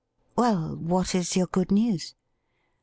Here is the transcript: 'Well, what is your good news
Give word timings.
'Well, 0.35 0.77
what 0.77 1.13
is 1.13 1.35
your 1.35 1.45
good 1.45 1.69
news 1.69 2.15